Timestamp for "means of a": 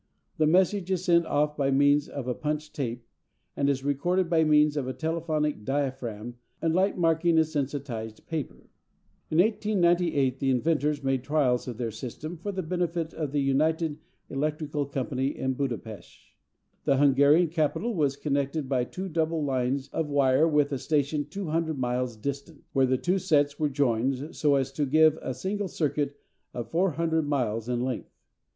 1.69-2.33, 4.43-4.93